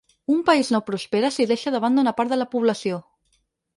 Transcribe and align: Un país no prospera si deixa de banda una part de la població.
Un 0.33 0.39
país 0.47 0.67
no 0.73 0.85
prospera 0.89 1.29
si 1.35 1.43
deixa 1.51 1.73
de 1.75 1.83
banda 1.85 2.03
una 2.05 2.15
part 2.21 2.29
de 2.35 2.39
la 2.41 2.51
població. 2.55 2.93